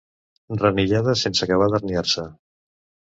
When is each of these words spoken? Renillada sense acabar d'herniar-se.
Renillada 0.61 1.15
sense 1.25 1.43
acabar 1.47 1.67
d'herniar-se. 1.75 2.25